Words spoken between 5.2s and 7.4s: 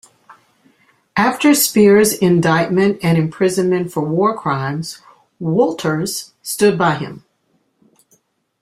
Wolters stood by him.